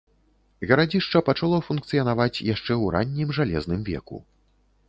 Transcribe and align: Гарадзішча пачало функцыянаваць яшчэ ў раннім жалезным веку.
Гарадзішча 0.71 1.21
пачало 1.27 1.59
функцыянаваць 1.67 2.41
яшчэ 2.53 2.57
ў 2.57 2.85
раннім 2.97 3.37
жалезным 3.41 3.81
веку. 3.93 4.17